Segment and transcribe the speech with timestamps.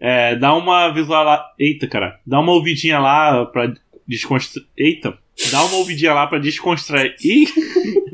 [0.00, 1.44] É, dá uma visual lá.
[1.58, 2.18] Eita, cara.
[2.26, 3.72] Dá uma ouvidinha lá pra
[4.06, 4.66] desconstruir.
[4.76, 5.16] Eita!
[5.52, 7.14] Dá uma ouvidinha lá pra descontrair.
[7.24, 7.46] Ih!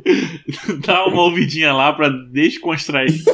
[0.86, 3.10] Dá uma ouvidinha lá pra descontrair.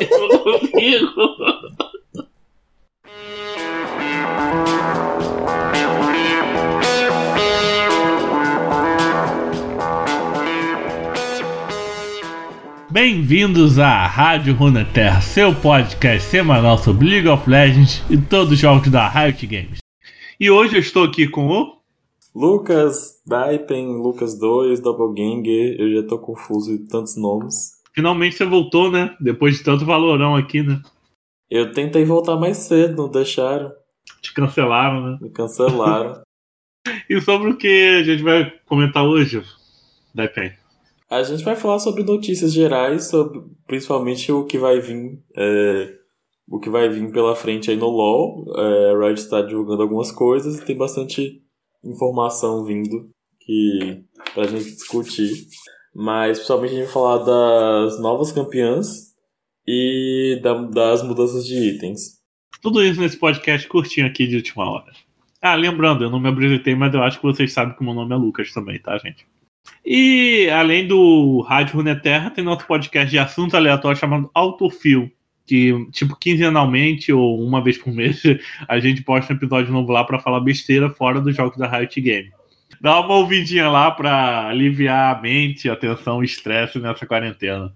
[12.93, 18.91] Bem-vindos à Rádio Runeterra, seu podcast semanal sobre League of Legends e todos os jogos
[18.91, 19.79] da Riot Games.
[20.41, 21.77] E hoje eu estou aqui com o
[22.35, 27.81] Lucas Daipen, Lucas 2, Doppelganger, eu já tô confuso de tantos nomes.
[27.95, 29.17] Finalmente você voltou, né?
[29.21, 30.83] Depois de tanto valorão aqui, né?
[31.49, 33.71] Eu tentei voltar mais cedo, não deixaram.
[34.21, 35.19] Te cancelaram, né?
[35.23, 36.23] Me cancelaram.
[37.09, 39.45] e sobre o que a gente vai comentar hoje,
[40.13, 40.60] Daipen?
[41.11, 45.93] A gente vai falar sobre notícias gerais, sobre principalmente o que vai vir, é,
[46.49, 48.45] o que vai vir pela frente aí no LoL.
[48.57, 51.43] É, a Riot está divulgando algumas coisas e tem bastante
[51.85, 55.33] informação vindo que pra gente discutir.
[55.93, 59.11] Mas principalmente a gente vai falar das novas campeãs
[59.67, 62.21] e da, das mudanças de itens.
[62.63, 64.93] Tudo isso nesse podcast curtinho aqui de última hora.
[65.43, 67.95] Ah, lembrando, eu não me apresentei, mas eu acho que vocês sabem que o meu
[67.95, 69.27] nome é Lucas também, tá, gente?
[69.85, 75.11] E além do Rádio Runeterra, tem nosso podcast de assuntos aleatórios chamado Autofil,
[75.47, 78.23] que, tipo, quinzenalmente ou uma vez por mês,
[78.69, 82.01] a gente posta um episódio novo lá para falar besteira fora dos jogos da Riot
[82.01, 82.31] Game.
[82.81, 87.75] Dá uma ouvidinha lá para aliviar a mente, a tensão, o estresse nessa quarentena.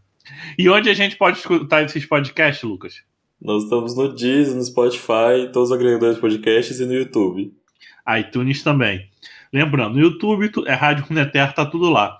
[0.59, 3.03] E onde a gente pode escutar esses podcasts, Lucas?
[3.41, 7.53] Nós estamos no Deezer, no Spotify, todos os agregadores de podcasts e no YouTube.
[8.19, 9.11] iTunes também.
[9.55, 12.19] Lembrando, no YouTube é Rádio Runeterra, tá tudo lá.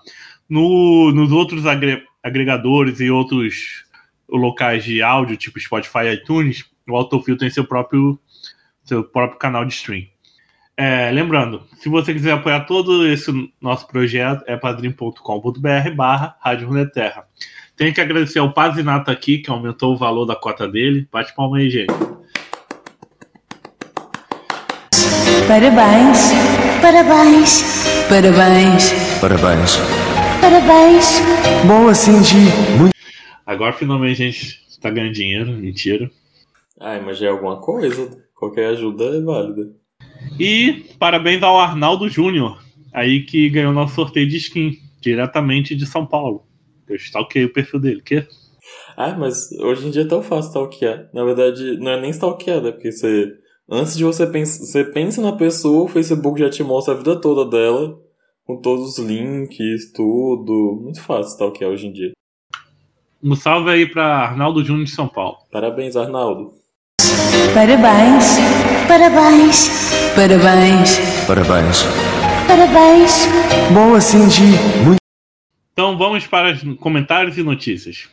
[0.49, 3.83] No, nos outros agre, agregadores e outros
[4.29, 8.17] locais de áudio, tipo Spotify e iTunes, o Autofill tem seu próprio,
[8.85, 10.05] seu próprio canal de stream.
[10.77, 17.25] É, lembrando, se você quiser apoiar todo esse nosso projeto, é padrim.com.br barra Rádio Runeterra.
[17.75, 21.05] Tem que agradecer ao Pazinato aqui, que aumentou o valor da cota dele.
[21.11, 21.93] Bate palma aí, gente.
[25.47, 26.31] Parabéns,
[26.81, 27.63] parabéns,
[28.09, 28.91] parabéns,
[29.21, 29.77] Parabéns.
[30.41, 31.21] parabéns.
[31.67, 32.35] Boa, Cindy.
[32.79, 32.93] Muito
[33.45, 36.09] Agora finalmente a gente está ganhando dinheiro, mentira.
[36.79, 38.09] Ai, mas já é alguma coisa.
[38.35, 39.69] Qualquer ajuda é válida.
[40.39, 42.59] E parabéns ao Arnaldo Júnior,
[42.93, 46.43] aí que ganhou nosso sorteio de skin, diretamente de São Paulo.
[46.87, 48.25] Eu stalkeei o perfil dele, que?
[48.97, 51.07] Ah, mas hoje em dia é tão fácil stalkear.
[51.13, 52.71] Na verdade, não é nem stalkear, né?
[52.71, 53.33] Porque você.
[53.69, 54.63] Antes de você pensar.
[54.63, 57.97] Você pensa na pessoa, o Facebook já te mostra a vida toda dela.
[58.45, 60.79] Com todos os links, tudo.
[60.83, 62.11] Muito fácil stalkear hoje em dia.
[63.23, 65.37] Um salve aí para Arnaldo Júnior de São Paulo.
[65.51, 66.53] Parabéns, Arnaldo.
[67.55, 68.37] Parabéns,
[68.87, 69.69] parabéns,
[70.15, 71.83] parabéns, parabéns.
[72.47, 73.27] parabéns.
[73.73, 74.41] Boa, Cindy.
[74.83, 74.99] Muito
[75.73, 78.07] Então vamos para os comentários e notícias.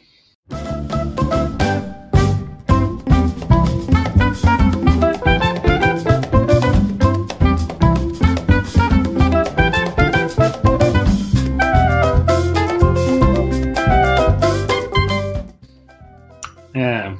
[16.82, 17.14] É,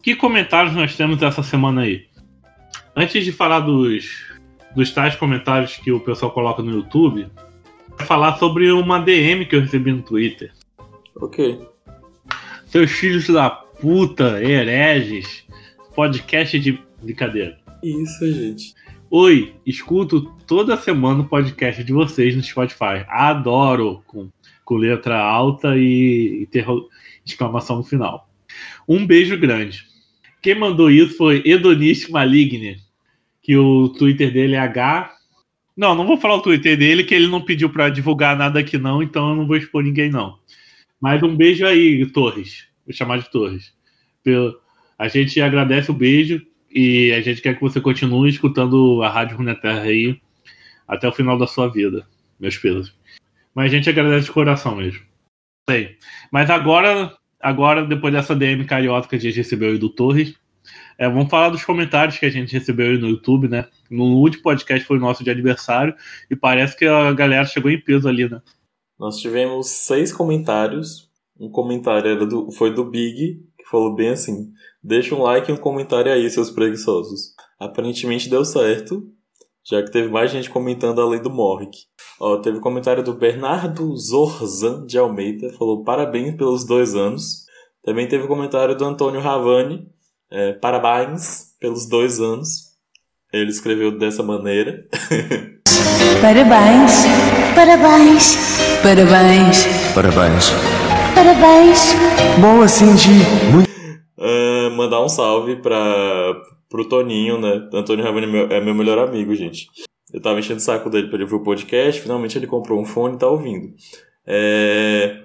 [0.00, 2.06] que comentários nós temos essa semana aí?
[2.94, 4.28] Antes de falar dos,
[4.76, 7.28] dos tais comentários que o pessoal coloca no YouTube,
[7.88, 10.52] vou falar sobre uma DM que eu recebi no Twitter.
[11.16, 11.60] Ok.
[12.66, 15.44] Seus filhos da puta, hereges,
[15.96, 17.58] podcast de brincadeira.
[17.82, 18.72] Isso, gente.
[19.10, 23.04] Oi, escuto toda semana o podcast de vocês no Spotify.
[23.08, 24.28] Adoro, com,
[24.64, 26.48] com letra alta e
[27.26, 28.28] exclamação no final.
[28.88, 29.84] Um beijo grande.
[30.40, 32.78] Quem mandou isso foi Edoniste Maligne,
[33.42, 35.12] que o Twitter dele é H.
[35.76, 38.76] Não, não vou falar o Twitter dele, que ele não pediu pra divulgar nada aqui,
[38.76, 40.38] não, então eu não vou expor ninguém, não.
[41.00, 42.66] Mas um beijo aí, Torres.
[42.86, 43.72] Vou chamar de Torres.
[44.98, 49.36] A gente agradece o beijo e a gente quer que você continue escutando a Rádio
[49.36, 50.20] Runeterra aí
[50.86, 52.06] até o final da sua vida,
[52.38, 52.94] meus pesos.
[53.54, 55.02] Mas a gente agradece de coração mesmo.
[55.68, 55.96] Sei.
[56.30, 60.34] Mas agora, agora depois dessa DM carioca que a gente recebeu aí do Torres,
[60.98, 63.68] é, vamos falar dos comentários que a gente recebeu aí no YouTube, né?
[63.90, 65.94] No último podcast foi nosso de aniversário
[66.30, 68.40] e parece que a galera chegou em peso ali, né?
[68.98, 71.10] Nós tivemos seis comentários.
[71.38, 74.52] Um comentário era do, foi do Big, que falou bem assim:
[74.82, 77.34] Deixa um like e um comentário aí, seus preguiçosos.
[77.58, 79.12] Aparentemente deu certo,
[79.64, 81.86] já que teve mais gente comentando além do Morrick.
[82.24, 87.46] Ó, teve comentário do Bernardo Zorzan de Almeida, falou parabéns pelos dois anos.
[87.84, 89.88] Também teve comentário do Antônio Ravani,
[90.30, 92.70] é, parabéns pelos dois anos.
[93.32, 94.84] Ele escreveu dessa maneira.
[96.20, 96.92] Parabéns,
[97.56, 98.36] parabéns,
[98.84, 100.50] parabéns, Parabéns.
[101.16, 101.94] parabéns,
[102.40, 103.08] Bom assim de
[103.52, 103.68] muito
[104.20, 105.80] Ah, mandar um salve pra,
[106.70, 107.68] pro Toninho, né?
[107.74, 109.66] Antônio Ravani é meu, é meu melhor amigo, gente.
[110.12, 112.84] Eu tava enchendo o saco dele pra ele ouvir o podcast, finalmente ele comprou um
[112.84, 113.74] fone e tá ouvindo.
[114.26, 115.22] É,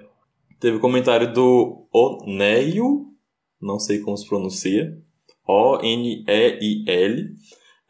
[0.58, 3.06] teve comentário do Oneio,
[3.60, 4.96] não sei como se pronuncia,
[5.46, 7.28] O-N-E-I-L,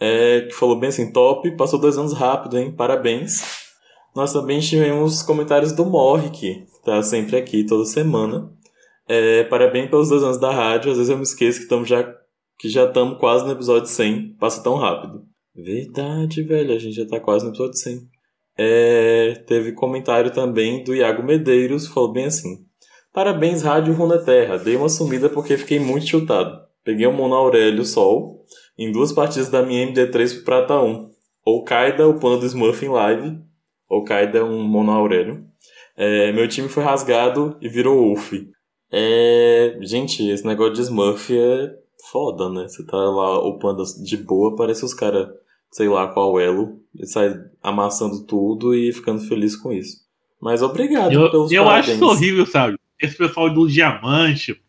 [0.00, 2.72] é, que falou bem assim, top, passou dois anos rápido, hein?
[2.72, 3.66] Parabéns.
[4.14, 8.50] Nós também tivemos comentários do Morri, que tá sempre aqui toda semana.
[9.06, 10.90] É, parabéns pelos dois anos da rádio.
[10.90, 12.02] Às vezes eu me esqueço que estamos já
[12.58, 14.34] que já estamos quase no episódio 100.
[14.34, 15.27] Passa tão rápido.
[15.58, 16.72] Verdade, velho.
[16.72, 18.08] A gente já tá quase no episódio 100.
[18.56, 21.88] É, teve comentário também do Iago Medeiros.
[21.88, 22.64] Falou bem assim.
[23.12, 24.56] Parabéns, Rádio Runeterra.
[24.56, 26.60] Dei uma sumida porque fiquei muito chutado.
[26.84, 28.44] Peguei o Mono Aurélio Sol
[28.78, 31.10] em duas partidas da minha MD3 pro Prata 1.
[31.44, 33.38] Ou Kaida, o plano do Smurf em live.
[33.88, 35.44] Ou Kaida, um Mono Aurélio.
[35.96, 38.32] É, meu time foi rasgado e virou Wolf.
[38.92, 39.76] É.
[39.80, 41.74] Gente, esse negócio de Smurf é
[42.10, 42.68] foda, né?
[42.68, 45.28] Você tá lá upando de boa, parece os caras,
[45.70, 49.98] sei lá qual elo, e sai amassando tudo e ficando feliz com isso.
[50.40, 51.96] Mas obrigado Eu, pelos eu acho parabéns.
[51.96, 52.78] isso horrível, sabe?
[53.00, 54.60] Esse pessoal do diamante,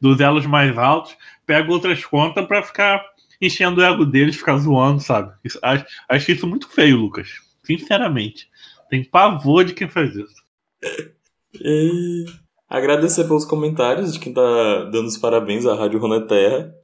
[0.00, 1.16] dos elos mais altos,
[1.46, 3.04] pega outras contas pra ficar
[3.40, 5.32] enchendo o ego deles, ficar zoando, sabe?
[5.44, 7.28] Isso- acho, acho isso muito feio, Lucas.
[7.64, 8.48] Sinceramente.
[8.90, 10.42] Tem pavor de quem faz isso.
[11.60, 12.24] E
[12.68, 16.74] agradecer pelos comentários de quem tá dando os parabéns à Rádio Runeterra.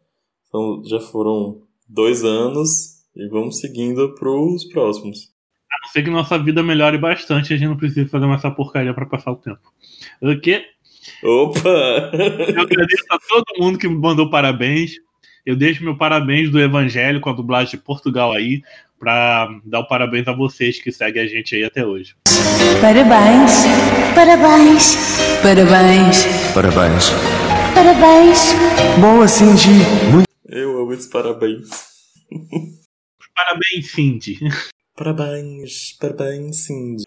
[0.46, 5.30] Então, já foram dois anos e vamos seguindo pros próximos.
[5.70, 8.50] A não ser que nossa vida melhore bastante, a gente não precisa fazer mais essa
[8.50, 9.60] porcaria pra passar o tempo.
[10.22, 10.62] O quê?
[11.22, 11.68] Opa!
[11.68, 14.92] Eu agradeço a todo mundo que me mandou parabéns.
[15.44, 18.62] Eu deixo meu parabéns do Evangelho com a dublagem de Portugal aí,
[18.98, 22.14] pra dar o parabéns a vocês que seguem a gente aí até hoje.
[22.80, 23.64] parabéns,
[24.14, 24.96] parabéns,
[25.42, 26.24] parabéns,
[26.54, 27.10] parabéns.
[27.74, 28.54] parabéns,
[29.00, 29.68] Bom assim de
[30.12, 31.68] muito Eu amo esses parabéns.
[33.38, 34.36] Parabéns, Cindy.
[34.96, 37.04] Parabéns, parabéns, Cindy.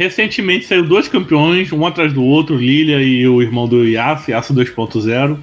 [0.00, 4.56] Recentemente saiu dois campeões, um atrás do outro, Lilia e o irmão do Yasuo, Yasuo
[4.56, 5.36] 2.0,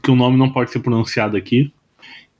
[0.00, 1.72] que, o nome não pode ser pronunciado aqui.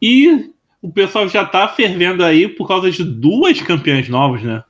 [0.01, 4.63] E o pessoal já tá fervendo aí por causa de duas campeãs novas, né?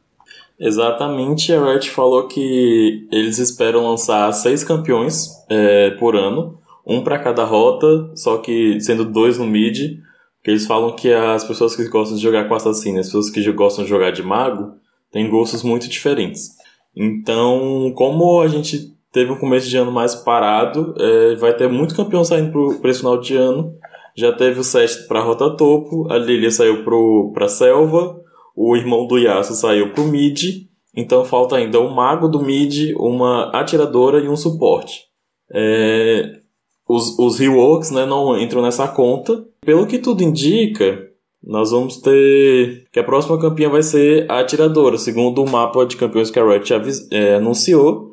[0.58, 7.18] Exatamente, a Riot falou que eles esperam lançar seis campeões é, por ano, um para
[7.18, 9.98] cada rota, só que sendo dois no mid,
[10.36, 13.52] porque eles falam que as pessoas que gostam de jogar com assassino as pessoas que
[13.52, 14.78] gostam de jogar de mago
[15.10, 16.50] têm gostos muito diferentes.
[16.96, 21.94] Então, como a gente teve um começo de ano mais parado, é, vai ter muito
[21.94, 23.74] campeão saindo pro, pra esse final de ano.
[24.16, 28.20] Já teve o set pra rota topo, a Lilia saiu pro, pra selva,
[28.56, 30.66] o irmão do Yasuo saiu pro mid,
[30.96, 35.04] então falta ainda um mago do mid, uma atiradora e um suporte.
[35.52, 36.40] É,
[36.88, 39.44] os, os reworks né, não entram nessa conta.
[39.60, 41.07] Pelo que tudo indica,
[41.48, 45.96] nós vamos ter que a próxima campeã vai ser a atiradora, segundo o mapa de
[45.96, 46.70] campeões que a Riot
[47.10, 48.12] é, anunciou.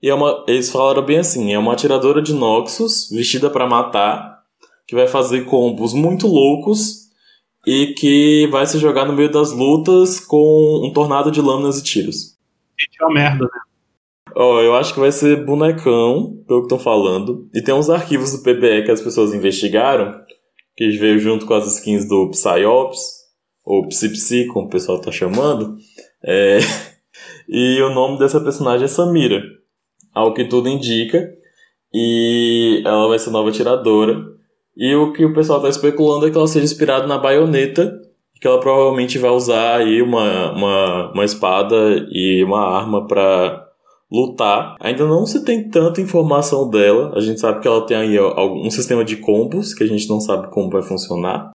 [0.00, 4.38] E é uma, eles falaram bem assim: é uma atiradora de Noxus vestida pra matar,
[4.86, 7.06] que vai fazer combos muito loucos
[7.66, 11.82] e que vai se jogar no meio das lutas com um tornado de lâminas e
[11.82, 12.36] tiros.
[12.78, 13.60] Gente, é uma merda, né?
[14.36, 17.48] Ó, eu acho que vai ser bonecão, pelo que estão falando.
[17.52, 20.20] E tem uns arquivos do PBE que as pessoas investigaram,
[20.76, 23.00] que veio junto com as skins do Psyops,
[23.64, 25.76] ou PsiPsi, como o pessoal tá chamando.
[26.24, 26.58] É,
[27.48, 29.42] E o nome dessa personagem é Samira,
[30.14, 31.32] ao que tudo indica.
[31.92, 34.24] E ela vai ser nova tiradora.
[34.76, 37.98] E o que o pessoal tá especulando é que ela seja inspirada na baioneta,
[38.40, 43.65] que ela provavelmente vai usar aí uma, uma, uma espada e uma arma pra
[44.10, 44.76] lutar.
[44.80, 47.12] Ainda não se tem tanta informação dela.
[47.16, 50.08] A gente sabe que ela tem aí algum- um sistema de combos que a gente
[50.08, 51.50] não sabe como vai funcionar.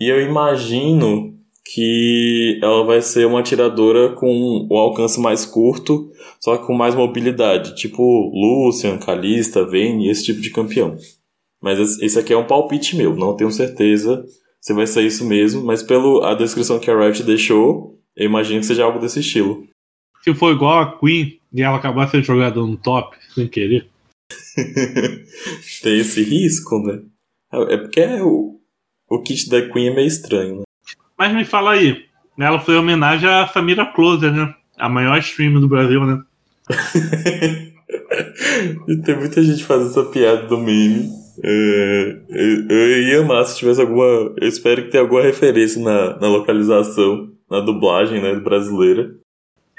[0.00, 1.32] E eu imagino
[1.64, 6.94] que ela vai ser uma atiradora com o alcance mais curto, só que com mais
[6.94, 8.02] mobilidade, tipo
[8.34, 10.96] Lucian, Kalista, Vayne, esse tipo de campeão.
[11.62, 14.24] Mas esse aqui é um palpite meu, não tenho certeza
[14.60, 18.60] se vai ser isso mesmo, mas pela a descrição que a Riot deixou, eu imagino
[18.60, 19.64] que seja algo desse estilo.
[20.22, 23.88] Se for igual a Queen e ela acabar sendo jogada no top, sem querer.
[25.82, 27.02] Tem esse risco, né?
[27.68, 28.60] É porque é o,
[29.08, 30.62] o kit da Queen é meio estranho, né?
[31.18, 32.04] Mas me fala aí,
[32.38, 34.54] ela foi em homenagem à Samira Closer, né?
[34.78, 36.22] A maior stream do Brasil, né?
[38.88, 41.10] E Tem muita gente fazendo essa piada do meme.
[41.42, 44.04] É, eu, eu ia amar se tivesse alguma.
[44.04, 49.14] Eu espero que tenha alguma referência na, na localização, na dublagem né, brasileira.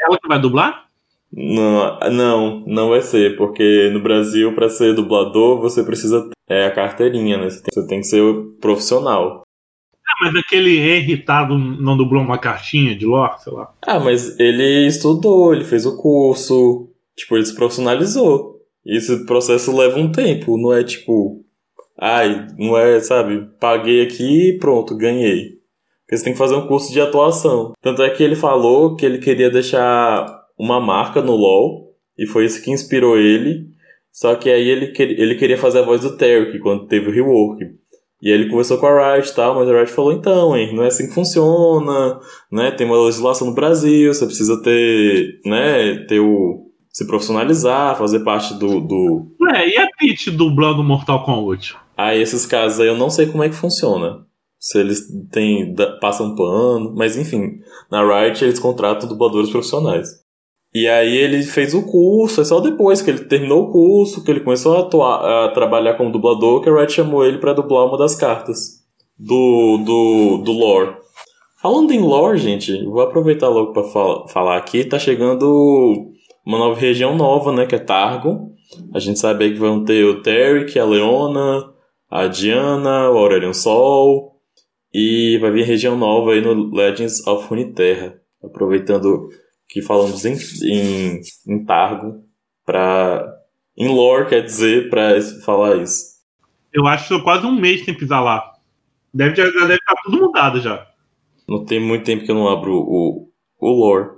[0.03, 0.86] Ela que vai dublar?
[1.31, 6.72] Não, não, não vai ser, porque no Brasil, pra ser dublador, você precisa é a
[6.72, 7.50] carteirinha, né?
[7.50, 8.22] Você tem, você tem que ser
[8.62, 9.43] profissional.
[10.05, 13.74] Ah, mas aquele irritado não dublou uma cartinha de lore, sei lá.
[13.81, 18.62] Ah, mas ele estudou, ele fez o curso, tipo, ele se profissionalizou.
[18.86, 21.43] E esse processo leva um tempo, não é tipo,
[21.98, 25.62] ai, não é, sabe, paguei aqui e pronto, ganhei.
[26.05, 27.74] Porque você tem que fazer um curso de atuação.
[27.81, 30.25] Tanto é que ele falou que ele queria deixar
[30.60, 33.67] uma marca no LoL, e foi isso que inspirou ele.
[34.12, 37.12] Só que aí ele, que- ele queria fazer a voz do Tarek quando teve o
[37.12, 37.63] rework.
[38.22, 40.74] E aí ele conversou com a Riot e tal, mas a Riot falou, então, hein,
[40.75, 42.19] não é assim que funciona,
[42.51, 42.72] né?
[42.72, 46.67] Tem uma legislação no Brasil, você precisa ter, né, ter o...
[46.89, 48.79] se profissionalizar, fazer parte do...
[48.79, 49.27] do...
[49.41, 51.75] Ué, e a Peach dublando Mortal Kombat?
[51.98, 54.25] Aí esses casos aí eu não sei como é que funciona.
[54.63, 57.58] Se eles têm, passam pano, mas enfim,
[57.91, 60.08] na Riot eles contratam dubladores profissionais.
[60.74, 64.32] E aí ele fez o curso, é só depois que ele terminou o curso, que
[64.32, 67.88] ele começou a, atuar, a trabalhar como dublador, que a Riot chamou ele pra dublar
[67.88, 68.82] uma das cartas
[69.20, 70.96] do, do, do lore.
[71.62, 75.46] Falando em lore, gente, vou aproveitar logo pra fal- falar aqui, tá chegando
[76.46, 78.53] uma nova região nova, né, que é Targon.
[78.93, 81.70] A gente sabe aí que vão ter o Tarek, a Leona,
[82.10, 84.32] a Diana, o Aurelion Sol,
[84.93, 88.21] e vai vir região nova aí no Legends of Runeterra.
[88.43, 89.29] Aproveitando
[89.67, 92.23] que falamos em, em, em Targon,
[92.65, 93.25] pra,
[93.75, 96.13] em lore, quer dizer, pra falar isso.
[96.71, 98.53] Eu acho que quase um mês sem pisar lá.
[99.13, 100.88] Deve, já deve estar tudo mudado já.
[101.47, 104.17] Não tem muito tempo que eu não abro o, o lore.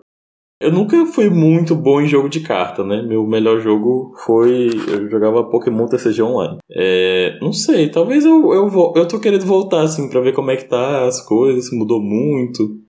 [0.59, 3.01] Eu nunca fui muito bom em jogo de carta, né?
[3.01, 4.69] Meu melhor jogo foi.
[4.87, 6.57] Eu jogava Pokémon TCG Online.
[6.71, 10.51] É, não sei, talvez eu, eu, vo- eu tô querendo voltar, assim, pra ver como
[10.51, 12.79] é que tá as coisas, se mudou muito.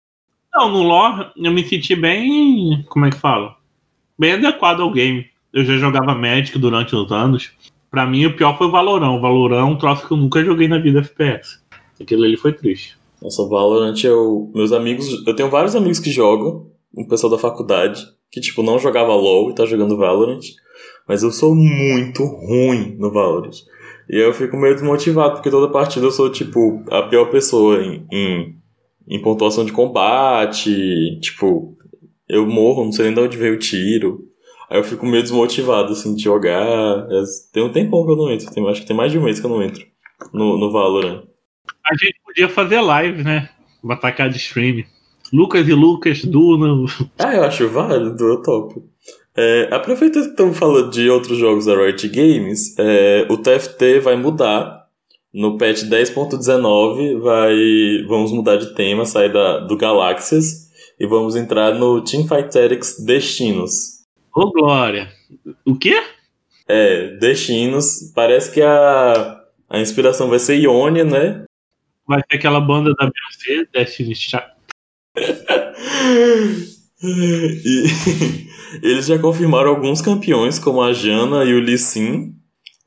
[0.55, 2.85] Não, no lore eu me senti bem.
[2.89, 3.57] Como é que fala?
[4.19, 5.27] Bem adequado ao game.
[5.53, 7.51] Eu já jogava Magic durante os anos.
[7.91, 9.17] Pra mim, o pior foi o Valorão.
[9.17, 11.59] O Valorão é um troço que eu nunca joguei na vida FPS.
[12.01, 12.97] Aquilo ali foi triste.
[13.21, 14.51] Nossa, Valorant, eu.
[14.55, 15.27] Meus amigos.
[15.27, 16.67] Eu tenho vários amigos que jogam,
[16.97, 20.41] um pessoal da faculdade, que, tipo, não jogava LOL e tá jogando Valorant.
[21.09, 23.55] Mas eu sou muito ruim no Valorant.
[24.09, 28.07] E eu fico meio desmotivado, porque toda partida eu sou, tipo, a pior pessoa em,
[28.13, 28.57] em,
[29.09, 31.19] em pontuação de combate.
[31.21, 31.77] Tipo,
[32.29, 34.25] eu morro, não sei nem de onde veio o tiro.
[34.69, 37.07] Aí eu fico meio desmotivado, assim, de jogar.
[37.11, 37.23] É,
[37.53, 39.39] Tem um tempão que eu não entro, tem, acho que tem mais de um mês
[39.39, 39.85] que eu não entro
[40.33, 41.23] no, no Valorant.
[41.89, 43.49] A gente podia fazer live, né?
[43.89, 44.85] Atacar de stream.
[45.33, 46.87] Lucas e Lucas, Duna.
[47.19, 48.83] Ah, eu acho válido, eu topo.
[49.37, 54.17] É, aproveitando que estamos falando de outros jogos da Riot Games, é, o TFT vai
[54.17, 54.87] mudar.
[55.35, 57.55] No patch 10.19 vai,
[58.09, 63.97] vamos mudar de tema, sair da, do Galaxias e vamos entrar no Teamfight Tactics Destinos.
[64.35, 65.11] Ô, Glória.
[65.67, 66.03] O quê?
[66.67, 71.45] É, Destinos, parece que a, a inspiração vai ser Ionia, né?
[72.09, 74.56] Vai ser aquela banda da Beyoncé, Destiny Child.
[77.03, 77.85] E
[78.83, 82.33] eles já confirmaram alguns campeões, como a Jana e o Lee Sin.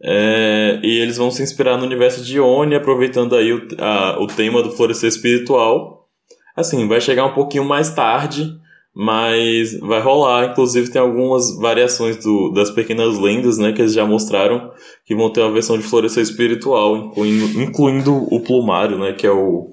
[0.01, 4.27] É, e eles vão se inspirar no universo de Oni, aproveitando aí o, a- o
[4.27, 6.07] tema do florescer espiritual.
[6.55, 8.49] Assim, vai chegar um pouquinho mais tarde,
[8.95, 10.51] mas vai rolar.
[10.51, 14.71] Inclusive, tem algumas variações do- das pequenas lendas, né, que eles já mostraram,
[15.05, 19.31] que vão ter uma versão de florescer espiritual, incluindo, incluindo o plumário, né, que é
[19.31, 19.69] o,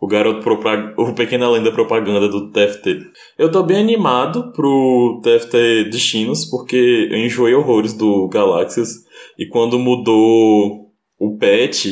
[0.00, 3.00] o garoto propag- o pequena lenda propaganda do TFT.
[3.36, 8.90] Eu tô bem animado pro TFT Destinos, porque eu enjoei horrores do Galaxias.
[9.38, 11.86] E quando mudou o patch,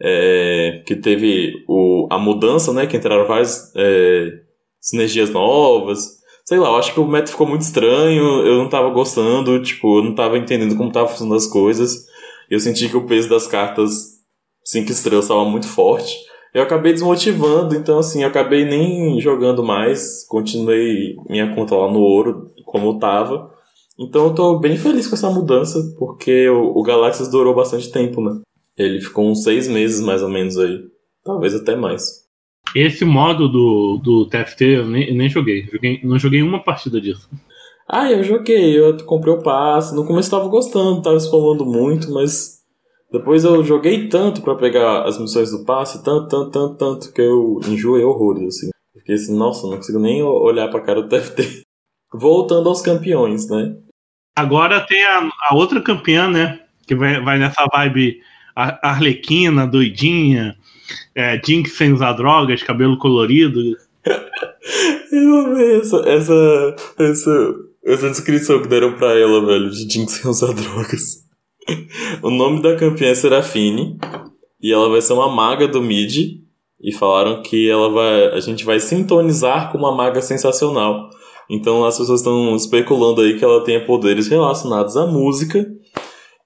[0.00, 2.86] é, que teve o, a mudança, né?
[2.86, 4.28] Que entraram várias é,
[4.80, 6.16] sinergias novas.
[6.44, 9.98] Sei lá, eu acho que o meta ficou muito estranho, eu não tava gostando, tipo,
[9.98, 12.06] eu não tava entendendo como tava funcionando as coisas.
[12.48, 14.16] Eu senti que o peso das cartas
[14.64, 16.14] 5 estrelas estava muito forte.
[16.56, 21.98] Eu acabei desmotivando, então assim, eu acabei nem jogando mais, continuei minha conta lá no
[21.98, 23.50] ouro, como tava.
[23.98, 28.22] Então eu tô bem feliz com essa mudança, porque o, o Galaxias durou bastante tempo,
[28.22, 28.40] né?
[28.74, 30.80] Ele ficou uns seis meses mais ou menos aí.
[31.22, 32.24] Talvez até mais.
[32.74, 35.68] Esse modo do, do TFT eu nem, eu nem joguei.
[35.70, 36.00] joguei.
[36.02, 37.28] Não joguei uma partida disso.
[37.86, 39.94] Ah, eu joguei, eu comprei o passe.
[39.94, 42.55] No começo eu tava gostando, tava spamando muito, mas
[43.10, 47.22] depois eu joguei tanto pra pegar as missões do passe, tanto, tanto, tanto, tanto, que
[47.22, 48.70] eu enjoei horrores, assim.
[48.98, 51.62] Fiquei assim, nossa, não consigo nem olhar pra cara do TFT.
[52.12, 53.76] Voltando aos campeões, né?
[54.36, 56.60] Agora tem a, a outra campeã, né?
[56.86, 58.20] Que vai, vai nessa vibe
[58.54, 60.56] arlequina, doidinha,
[61.14, 63.60] é, Jinx sem usar drogas, cabelo colorido.
[65.12, 70.30] Eu amei essa, essa, essa, essa descrição que deram pra ela, velho, de Jinx sem
[70.30, 71.25] usar drogas.
[72.22, 73.98] O nome da campeã é Serafine.
[74.60, 76.40] E ela vai ser uma maga do mid.
[76.80, 78.26] E falaram que ela vai.
[78.28, 81.08] A gente vai sintonizar com uma maga sensacional.
[81.48, 85.66] Então as pessoas estão especulando aí que ela tenha poderes relacionados à música.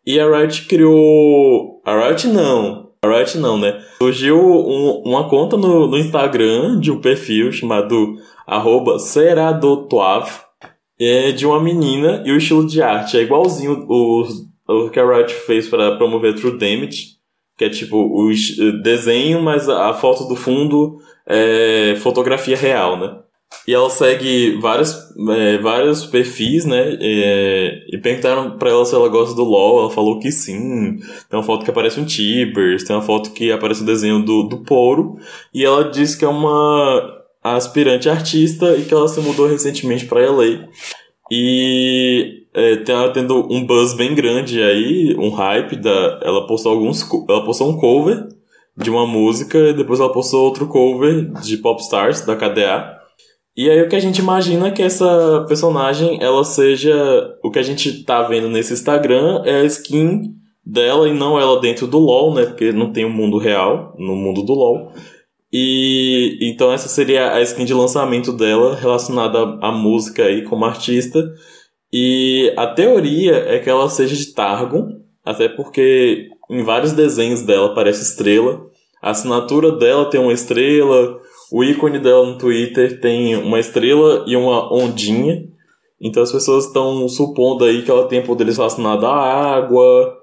[0.07, 1.81] E a Riot criou.
[1.85, 2.91] A Riot não.
[3.03, 3.81] A Riot não, né?
[3.99, 8.15] Surgiu um- uma conta no, no Instagram de um perfil chamado
[8.47, 10.29] arroba Seradotuav.
[10.99, 14.23] É de uma menina e o estilo de arte é igualzinho o,
[14.73, 17.19] o que a Riot fez para promover True Damage.
[17.59, 20.97] Que é tipo o es- desenho, mas a foto do fundo
[21.27, 23.19] é fotografia real, né?
[23.67, 24.97] E ela segue vários,
[25.37, 26.97] é, vários perfis, né?
[27.01, 29.81] É, e perguntaram pra ela se ela gosta do LoL.
[29.81, 30.97] Ela falou que sim.
[31.29, 34.45] Tem uma foto que aparece um Tibers, tem uma foto que aparece o desenho do,
[34.45, 35.17] do Poro.
[35.53, 40.21] E ela disse que é uma aspirante artista e que ela se mudou recentemente pra
[40.31, 40.69] LA.
[41.31, 46.21] E é, tá tendo um buzz bem grande aí, um hype da.
[46.23, 47.09] Ela postou alguns.
[47.29, 48.29] Ela postou um cover
[48.77, 52.99] de uma música e depois ela postou outro cover de Popstars da KDA.
[53.57, 57.59] E aí o que a gente imagina é que essa personagem ela seja o que
[57.59, 61.99] a gente tá vendo nesse Instagram é a skin dela e não ela dentro do
[61.99, 62.47] LoL, né?
[62.47, 64.93] Porque não tem um mundo real no mundo do LoL.
[65.53, 71.23] E então essa seria a skin de lançamento dela relacionada à música aí como artista.
[71.93, 77.73] E a teoria é que ela seja de Targon, até porque em vários desenhos dela
[77.73, 78.67] aparece estrela.
[79.03, 81.19] A assinatura dela tem uma estrela,
[81.51, 85.45] o ícone dela no Twitter tem uma estrela e uma ondinha.
[86.01, 90.17] Então as pessoas estão supondo aí que ela tem poderes relacionados à água,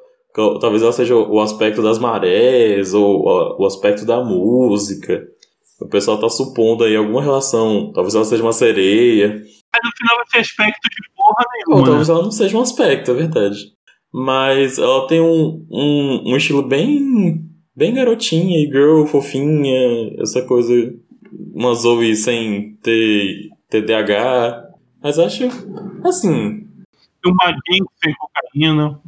[0.60, 5.28] talvez ela seja o aspecto das marés, ou o aspecto da música.
[5.80, 10.16] O pessoal tá supondo aí alguma relação, talvez ela seja uma sereia, Mas no final
[10.18, 11.82] vai ser aspecto de porra nenhuma.
[11.82, 11.86] né?
[11.88, 13.58] talvez ela não seja um aspecto, é verdade.
[14.14, 17.42] Mas ela tem um, um, um estilo bem,
[17.76, 20.74] bem garotinha, e girl, fofinha, essa coisa,
[21.54, 24.64] uma Zoe sem ter TDAH.
[25.04, 25.44] Mas acho,
[26.04, 26.66] assim,
[27.26, 29.00] Uma Jinx sem cocaína.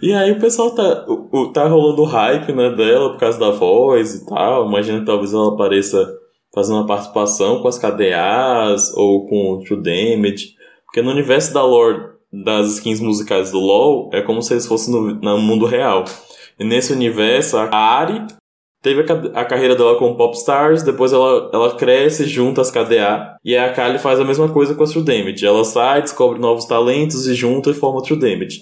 [0.00, 3.50] E aí o pessoal tá, o, o- tá rolando hype, né, dela por causa da
[3.50, 4.68] voz e tal.
[4.68, 6.08] Imagina que talvez ela apareça
[6.54, 10.54] fazendo uma participação com as KDAs ou com o True Damage.
[10.96, 12.00] Porque no universo da lore
[12.32, 16.06] das skins musicais do LoL, é como se eles fossem no, no mundo real.
[16.58, 18.24] E nesse universo, a Ari
[18.82, 23.54] teve a, a carreira dela como Popstars, depois ela, ela cresce junto às KDA, e
[23.54, 25.44] a Kali faz a mesma coisa com a True Damage.
[25.44, 28.60] Ela sai, descobre novos talentos e junta e forma True Damage.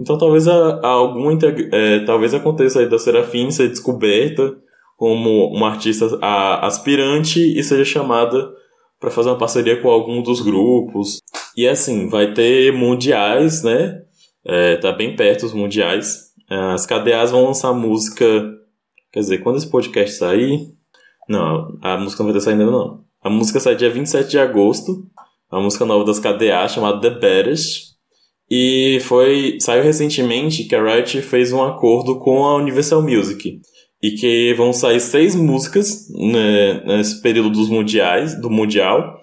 [0.00, 1.36] Então talvez a, a algum
[1.70, 4.56] é, talvez aconteça aí da Serafine ser descoberta
[4.96, 8.48] como uma artista a- aspirante e seja chamada
[9.04, 11.18] para fazer uma parceria com algum dos grupos.
[11.54, 14.00] E assim, vai ter mundiais, né?
[14.46, 16.32] É, tá bem perto os mundiais.
[16.48, 18.24] As KDAs vão lançar música.
[19.12, 20.68] Quer dizer, quando esse podcast sair.
[21.28, 23.04] Não, a música não vai ter saído ainda não.
[23.22, 25.06] A música sai dia 27 de agosto.
[25.50, 27.94] A música nova das KDA chamada The Baddest.
[28.50, 33.60] E foi saiu recentemente que a Riot fez um acordo com a Universal Music
[34.04, 39.18] e que vão sair seis músicas né, nesse período dos mundiais, do mundial,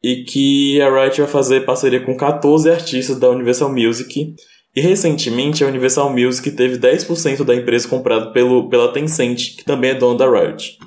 [0.00, 4.36] e que a Riot vai fazer parceria com 14 artistas da Universal Music.
[4.76, 9.90] E recentemente a Universal Music teve 10% da empresa comprada pelo, pela Tencent, que também
[9.90, 10.78] é dona da Riot.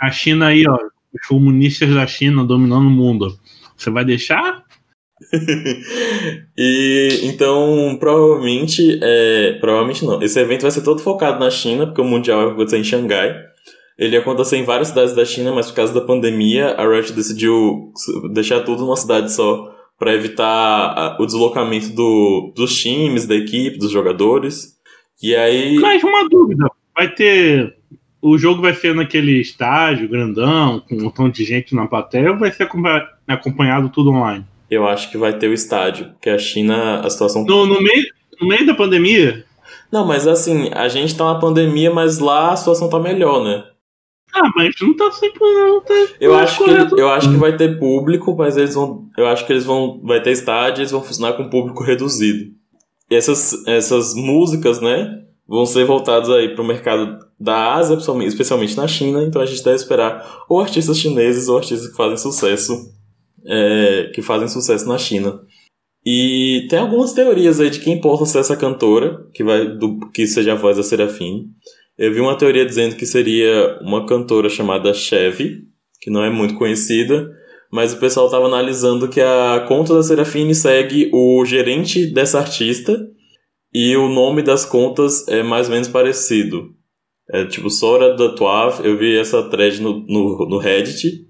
[0.00, 0.76] A China aí, ó.
[1.14, 3.38] Os comunistas da China dominando o mundo.
[3.76, 4.64] Você vai deixar?
[6.56, 10.22] e então, provavelmente, é, provavelmente não.
[10.22, 13.34] Esse evento vai ser todo focado na China, porque o Mundial vai acontecer em Xangai.
[13.98, 17.12] Ele ia acontecer em várias cidades da China, mas por causa da pandemia, a Riot
[17.12, 17.92] decidiu
[18.32, 23.90] deixar tudo numa cidade só para evitar o deslocamento do, dos times, da equipe, dos
[23.90, 24.76] jogadores.
[25.22, 25.76] E aí.
[25.76, 26.66] Mas uma dúvida.
[26.94, 27.74] Vai ter.
[28.20, 32.38] O jogo vai ser naquele estágio grandão, com um montão de gente na plateia, ou
[32.38, 34.44] vai ser acompa- acompanhado tudo online?
[34.70, 38.04] Eu acho que vai ter o estádio, porque a China, a situação No, no, meio,
[38.40, 39.44] no meio da pandemia?
[39.92, 43.64] Não, mas assim, a gente tá na pandemia, mas lá a situação tá melhor, né?
[44.34, 45.94] Ah, mas não tá sempre não, tá.
[46.20, 49.08] Eu acho, que eu acho que vai ter público, mas eles vão.
[49.16, 50.00] Eu acho que eles vão.
[50.02, 52.52] Vai ter estádio eles vão funcionar com público reduzido.
[53.10, 55.22] E essas, essas músicas, né?
[55.48, 59.76] Vão ser voltadas aí pro mercado da Ásia, especialmente na China, então a gente deve
[59.76, 62.74] esperar ou artistas chineses ou artistas que fazem sucesso.
[63.46, 65.40] É, que fazem sucesso na China.
[66.04, 70.26] E tem algumas teorias aí de quem possa ser essa cantora, que vai do, que
[70.26, 71.46] seja a voz da Serafine.
[71.98, 75.64] Eu vi uma teoria dizendo que seria uma cantora chamada Chevy,
[76.00, 77.28] que não é muito conhecida,
[77.72, 82.96] mas o pessoal estava analisando que a conta da Serafine segue o gerente dessa artista
[83.74, 86.74] e o nome das contas é mais ou menos parecido.
[87.28, 91.25] É tipo Sora da Tuave, eu vi essa thread no, no, no Reddit,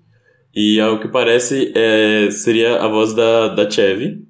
[0.56, 4.26] e ao que parece é, seria a voz da, da Chevy,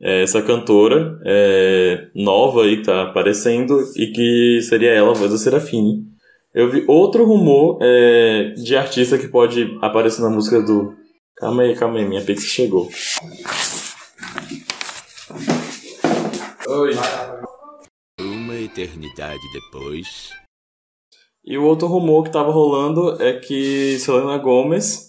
[0.00, 5.30] é, essa cantora é, nova aí que tá aparecendo, e que seria ela a voz
[5.30, 6.04] da Serafine.
[6.52, 10.96] Eu vi outro rumor é, de artista que pode aparecer na música do.
[11.36, 12.88] Calma aí, calma aí, minha pizza chegou.
[16.66, 16.90] Oi.
[18.20, 20.30] Uma eternidade depois.
[21.44, 25.07] E o outro rumor que tava rolando é que Selena Gomez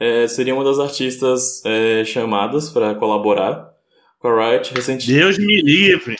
[0.00, 3.70] é, seria uma das artistas é, chamadas para colaborar
[4.18, 4.72] com a Riot.
[4.74, 6.16] Recentemente, Deus me livre.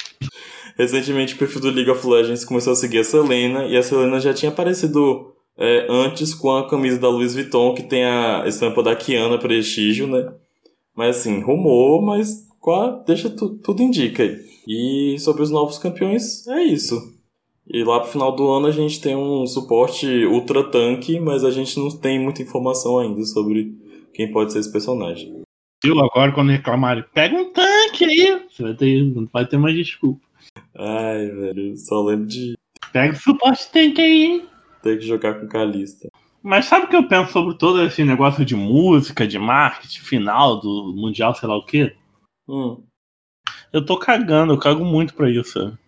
[0.77, 4.21] recentemente o perfil do League of Legends começou a seguir a Selena e a Selena
[4.21, 8.83] já tinha aparecido é, antes com a camisa da Louis Vuitton que tem a estampa
[8.83, 10.33] da Kiana Prestígio, né?
[10.97, 14.39] Mas assim, rumor, mas qua- deixa tu- tudo indica aí.
[14.67, 16.95] E sobre os novos campeões, é isso.
[17.73, 21.51] E lá pro final do ano a gente tem um suporte ultra tanque, mas a
[21.51, 23.73] gente não tem muita informação ainda sobre
[24.13, 25.43] quem pode ser esse personagem.
[25.83, 25.99] Viu?
[26.01, 28.43] Agora quando reclamarem, pega um tanque aí.
[28.51, 30.21] Você vai ter, não vai ter mais desculpa.
[30.77, 32.57] Ai, velho, só lembro de
[32.93, 34.47] Pega o suporte tanque aí, hein?
[34.83, 36.09] ter que jogar com Kalista.
[36.43, 40.59] Mas sabe o que eu penso sobre todo esse negócio de música, de marketing, final
[40.59, 41.95] do Mundial, sei lá o quê?
[42.49, 42.83] Hum,
[43.73, 45.79] Eu tô cagando, eu cago muito pra isso.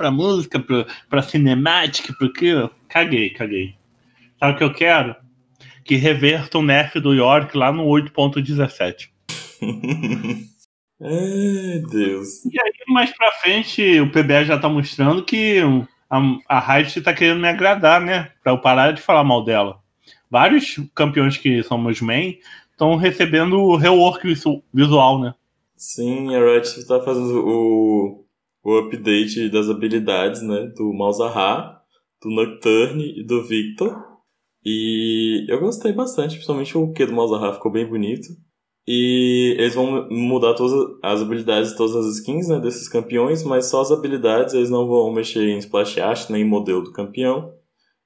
[0.00, 2.54] Pra música, pra, pra cinemática, pra quê?
[2.88, 3.74] Caguei, caguei.
[4.38, 5.14] Sabe o que eu quero?
[5.84, 9.10] Que reverta o nerf do York lá no 8.17.
[11.02, 12.46] Ai, Deus.
[12.46, 15.58] E aí, mais pra frente, o PBE já tá mostrando que
[16.08, 18.30] a, a Riot tá querendo me agradar, né?
[18.42, 19.80] Pra eu parar de falar mal dela.
[20.30, 22.38] Vários campeões que são meus main
[22.70, 25.34] estão recebendo o rework visu- visual, né?
[25.76, 28.19] Sim, a Riot tá fazendo o,
[28.62, 30.72] o update das habilidades, né?
[30.76, 31.80] Do Malzahar,
[32.22, 33.96] do Nocturne e do Victor.
[34.64, 38.28] E eu gostei bastante, principalmente o Q do Malzahar ficou bem bonito.
[38.86, 42.58] E eles vão mudar todas as habilidades de todas as skins, né?
[42.58, 46.48] Desses campeões, mas só as habilidades, eles não vão mexer em Splash Art nem em
[46.48, 47.52] modelo do campeão.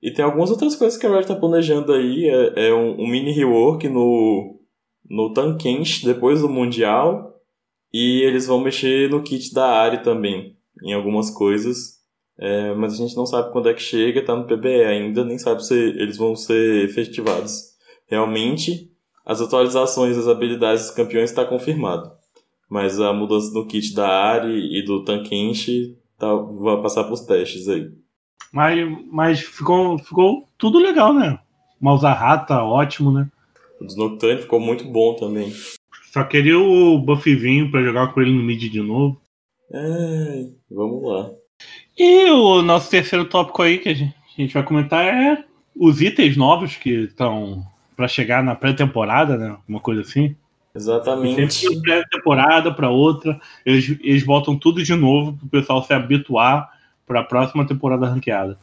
[0.02, 2.28] E tem algumas outras coisas que a Riot tá planejando aí.
[2.28, 4.60] É, é um, um mini rework no,
[5.08, 7.33] no Tankensh depois do Mundial.
[7.94, 12.00] E eles vão mexer no kit da Ari também, em algumas coisas.
[12.36, 15.38] É, mas a gente não sabe quando é que chega, tá no PBE ainda, nem
[15.38, 17.72] sabe se eles vão ser efetivados.
[18.08, 18.90] Realmente,
[19.24, 22.10] as atualizações das habilidades dos campeões está confirmado.
[22.68, 27.68] Mas a mudança no kit da Ari e do Tankenshi tá, vai passar pros testes
[27.68, 27.92] aí.
[28.52, 28.76] Mas,
[29.12, 31.38] mas ficou, ficou tudo legal, né?
[32.44, 33.30] Tá ótimo, né?
[33.80, 35.52] O do Nocturne ficou muito bom também.
[36.14, 39.20] Só queria o Buffyzinho pra jogar com ele no mid de novo.
[39.74, 41.28] Ai, vamos lá.
[41.98, 46.00] E o nosso terceiro tópico aí que a gente, a gente vai comentar é os
[46.00, 49.56] itens novos que estão pra chegar na pré-temporada, né?
[49.68, 50.36] Uma coisa assim.
[50.72, 51.52] Exatamente.
[51.52, 56.70] Sempre de pré-temporada pra outra, eles, eles botam tudo de novo pro pessoal se habituar
[57.04, 58.56] pra próxima temporada ranqueada.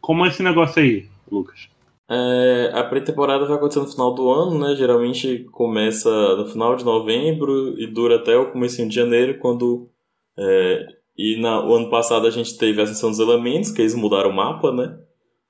[0.00, 1.68] Como é esse negócio aí, Lucas?
[2.08, 4.76] É, a pré-temporada vai acontecer no final do ano, né?
[4.76, 9.88] Geralmente começa no final de novembro e dura até o começo de janeiro, quando...
[10.38, 10.86] é,
[11.18, 14.30] e na, o ano passado a gente teve a Ascensão dos Elementos, que eles mudaram
[14.30, 14.98] o mapa, né?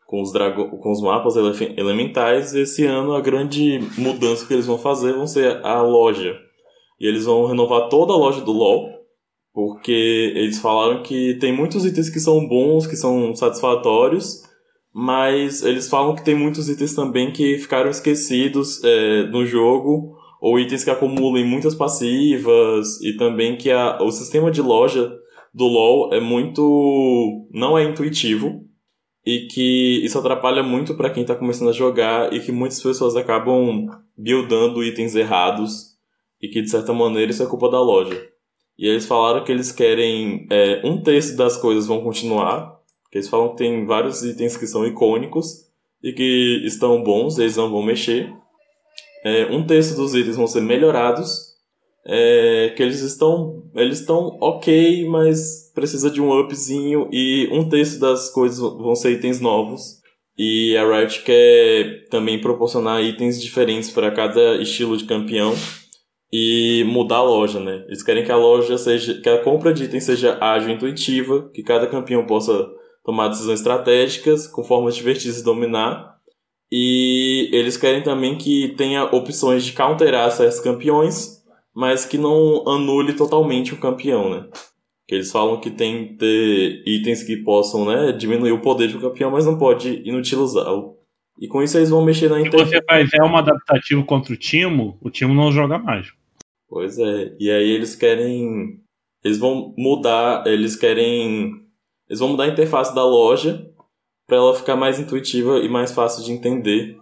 [0.07, 2.55] Com os, drago, com os mapas ele- elementais.
[2.55, 6.39] Esse ano a grande mudança que eles vão fazer vão ser a loja.
[7.01, 8.89] E eles vão renovar toda a loja do LoL,
[9.53, 14.46] porque eles falaram que tem muitos itens que são bons, que são satisfatórios,
[14.99, 20.59] mas eles falam que tem muitos itens também que ficaram esquecidos é, no jogo, ou
[20.59, 25.15] itens que acumulam muitas passivas, e também que a, o sistema de loja
[25.53, 27.47] do LoL é muito.
[27.53, 28.65] não é intuitivo,
[29.23, 33.17] e que isso atrapalha muito para quem está começando a jogar, e que muitas pessoas
[33.17, 35.89] acabam buildando itens errados,
[36.41, 38.19] e que de certa maneira isso é culpa da loja.
[38.79, 40.47] E eles falaram que eles querem.
[40.51, 42.76] é, um terço das coisas vão continuar,
[43.17, 45.67] porque eles falam que tem vários itens que são icônicos,
[46.03, 48.33] e que estão bons, eles não vão mexer.
[49.25, 51.55] É, um terço dos itens vão ser melhorados,
[52.05, 57.99] é, que eles estão eles estão ok, mas precisa de um upzinho e um terço
[57.99, 60.01] das coisas vão ser itens novos.
[60.39, 65.55] E a Riot quer também proporcionar itens diferentes para cada estilo de campeão
[66.33, 67.85] e mudar a loja, né?
[67.87, 71.51] Eles querem que a loja seja, que a compra de itens seja ágil e intuitiva,
[71.55, 72.69] que cada campeão possa
[73.07, 76.17] tomar decisões estratégicas com formas divertidas de dominar.
[76.71, 81.41] E eles querem também que tenha opções de counterar certos campeões,
[81.73, 84.49] mas que não anule totalmente o campeão, né?
[85.07, 88.97] Que eles falam que tem que ter itens que possam, né, diminuir o poder de
[88.97, 90.97] um campeão, mas não pode inutilizá-lo.
[91.41, 92.71] E com isso eles vão mexer na Se interface.
[92.73, 96.09] você fizer um adaptativo contra o Timo, o Timo não joga mais.
[96.69, 97.37] Pois é.
[97.39, 98.81] E aí eles querem.
[99.23, 100.45] Eles vão mudar.
[100.47, 101.66] Eles querem.
[102.09, 103.69] Eles vão mudar a interface da loja
[104.27, 106.97] para ela ficar mais intuitiva e mais fácil de entender.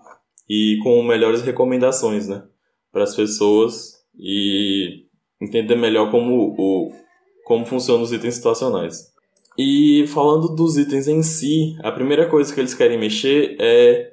[0.49, 2.45] E com melhores recomendações, né?
[2.93, 4.05] Para as pessoas.
[4.19, 5.05] E
[5.41, 6.93] entender melhor como, o,
[7.45, 9.13] como funcionam os itens situacionais.
[9.57, 14.11] E falando dos itens em si, a primeira coisa que eles querem mexer é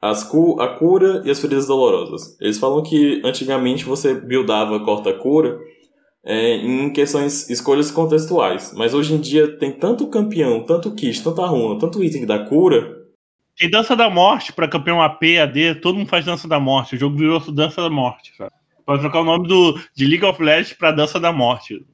[0.00, 2.36] as cu a cura e as feridas dolorosas.
[2.40, 5.60] Eles falam que antigamente você buildava corta-cura
[6.24, 8.72] é, em questões, escolhas contextuais.
[8.76, 12.98] Mas hoje em dia tem tanto campeão, tanto kit, tanta runa, tanto item da cura.
[13.56, 16.94] Tem dança da morte pra campeão AP, AD, todo mundo faz dança da morte.
[16.94, 18.52] O jogo virou dança da morte, sabe?
[18.86, 21.84] Pode trocar o nome do, de League of Legends pra dança da morte.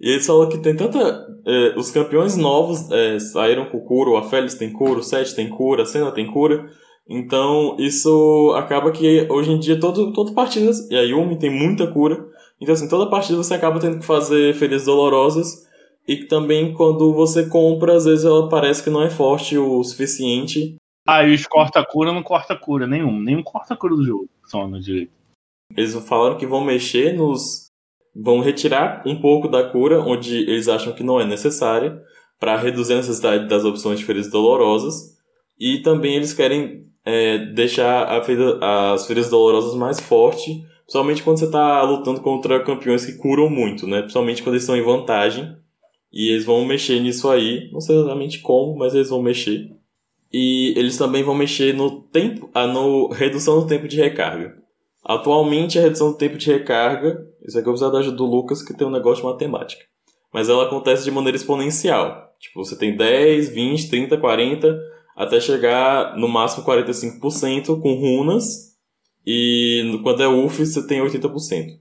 [0.00, 1.26] E eles falam que tem tanta.
[1.46, 5.48] é, os campeões novos é, saíram com cura, o Aphelios tem cura, o Seth tem
[5.48, 6.68] cura, a Senna tem cura.
[7.08, 10.70] Então isso acaba que hoje em dia todo, toda partida.
[10.90, 12.26] E a Yumi tem muita cura.
[12.60, 15.64] Então assim, toda partida você acaba tendo que fazer feridas dolorosas.
[16.06, 20.76] E também quando você compra, às vezes ela parece que não é forte o suficiente.
[21.06, 23.20] Ah, e os corta-cura não corta-cura nenhum.
[23.20, 24.28] Nenhum corta-cura do jogo.
[24.42, 25.12] Funciona direito.
[25.76, 27.66] Eles falaram que vão mexer nos.
[28.14, 32.00] vão retirar um pouco da cura, onde eles acham que não é necessária,
[32.38, 35.14] para reduzir a necessidade das opções de feridas dolorosas.
[35.58, 41.46] E também eles querem é, deixar ferida- as feridas dolorosas mais fortes, principalmente quando você
[41.46, 44.00] está lutando contra campeões que curam muito, né?
[44.00, 45.56] Principalmente quando eles estão em vantagem.
[46.12, 49.72] E eles vão mexer nisso aí, não sei exatamente como, mas eles vão mexer.
[50.32, 54.56] E eles também vão mexer no tempo, ah, no redução do tempo de recarga.
[55.04, 58.62] Atualmente a redução do tempo de recarga, isso aqui eu preciso da ajuda do Lucas
[58.62, 59.84] que tem um negócio de matemática.
[60.32, 62.32] Mas ela acontece de maneira exponencial.
[62.38, 64.80] Tipo, você tem 10, 20, 30, 40,
[65.16, 68.73] até chegar no máximo 45% com runas.
[69.26, 71.78] E quando é UF você tem 80%.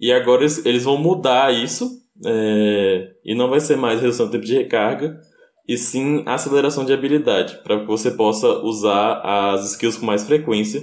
[0.00, 2.02] E agora eles, eles vão mudar isso.
[2.24, 5.18] é, e não vai ser mais redução do tempo de recarga.
[5.66, 7.60] E sim aceleração de habilidade.
[7.62, 10.82] Para que você possa usar as skills com mais frequência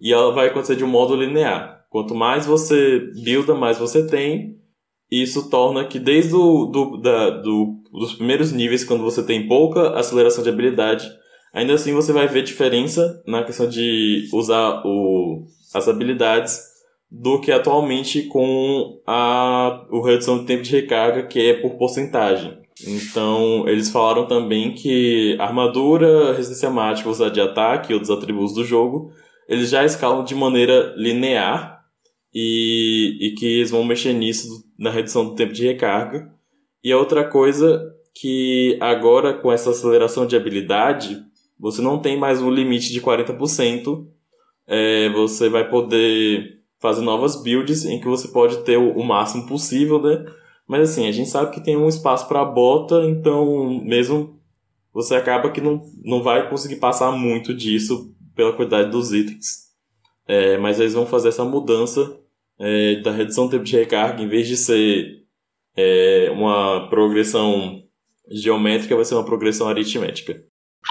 [0.00, 1.84] e ela vai acontecer de um modo linear.
[1.90, 4.58] Quanto mais você builda, mais você tem.
[5.10, 9.48] E isso torna que desde o, do, da, do, dos primeiros níveis, quando você tem
[9.48, 11.08] pouca aceleração de habilidade,
[11.52, 16.60] ainda assim você vai ver diferença na questão de usar o, as habilidades
[17.10, 22.58] do que atualmente com a o redução de tempo de recarga, que é por porcentagem.
[22.86, 28.64] Então, eles falaram também que armadura, resistência mágica, velocidade de ataque e outros atributos do
[28.64, 29.10] jogo
[29.48, 31.82] eles já escalam de maneira linear
[32.32, 34.46] e, e que eles vão mexer nisso
[34.78, 36.30] na redução do tempo de recarga.
[36.84, 37.82] E a outra coisa
[38.14, 41.24] que agora com essa aceleração de habilidade,
[41.58, 44.06] você não tem mais o limite de 40%.
[44.66, 50.00] É, você vai poder fazer novas builds em que você pode ter o, máximo possível,
[50.00, 50.24] né?
[50.66, 54.38] Mas assim, a gente sabe que tem um espaço para bota, então mesmo
[54.92, 59.68] você acaba que não, não vai conseguir passar muito disso pela quantidade dos itens.
[60.26, 62.18] É, mas eles vão fazer essa mudança
[62.58, 65.24] é, da redução do tempo de recarga, em vez de ser
[65.76, 67.82] é, uma progressão
[68.30, 70.44] geométrica, vai ser uma progressão aritmética.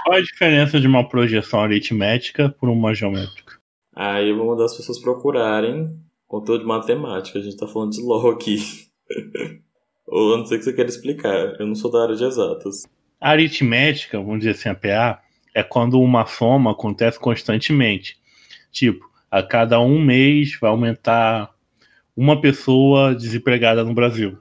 [0.04, 3.58] Qual a diferença de uma projeção aritmética por uma geométrica?
[3.94, 5.98] Aí eu vou mandar as pessoas procurarem
[6.28, 8.58] conteúdo de matemática, a gente tá falando de LOL aqui.
[10.06, 12.86] Ou a não ser que você queira explicar, eu não sou da área de exatas.
[13.20, 15.22] A aritmética, vamos dizer assim, a PA,
[15.54, 18.16] é quando uma soma acontece constantemente.
[18.70, 21.52] Tipo, a cada um mês vai aumentar
[22.16, 24.38] uma pessoa desempregada no Brasil.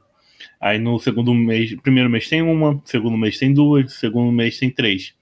[0.60, 4.70] Aí no segundo mês, primeiro mês tem uma, segundo mês tem duas, segundo mês tem
[4.70, 5.14] três.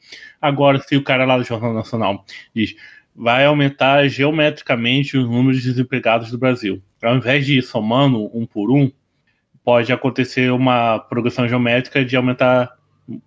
[0.42, 2.76] Agora, se o cara lá do Jornal Nacional diz
[3.16, 6.82] vai aumentar geometricamente os números de desempregados do Brasil.
[7.02, 8.92] Ao invés de ir somando um por um,
[9.64, 12.78] pode acontecer uma progressão geométrica de aumentar,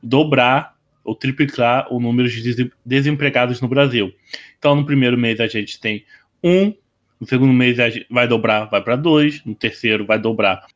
[0.02, 4.12] dobrar ou triplicar o número de des- desempregados no Brasil.
[4.58, 6.04] Então, no primeiro mês a gente tem
[6.44, 6.74] um,
[7.20, 7.76] no segundo mês
[8.10, 10.66] vai dobrar, vai para dois, no terceiro vai dobrar.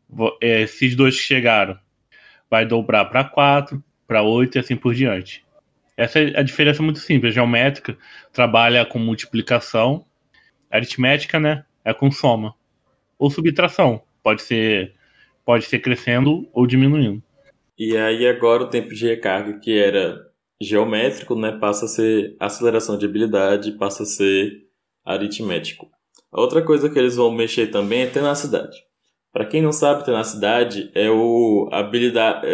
[0.40, 1.78] É, esses dois que chegaram,
[2.50, 5.44] vai dobrar para quatro, para oito e assim por diante.
[5.96, 7.32] Essa é a diferença muito simples.
[7.32, 7.96] A geométrica
[8.32, 10.04] trabalha com multiplicação,
[10.70, 12.54] a aritmética, né, é com soma
[13.18, 14.02] ou subtração.
[14.22, 14.94] Pode ser,
[15.44, 17.22] pode ser crescendo ou diminuindo.
[17.78, 20.26] E aí agora o tempo de recarga, que era
[20.60, 24.66] geométrico, né, passa a ser aceleração de habilidade, passa a ser
[25.04, 25.90] aritmético.
[26.32, 28.76] A outra coisa que eles vão mexer também é tenacidade.
[29.32, 32.46] Para quem não sabe, tenacidade é, o habilidade,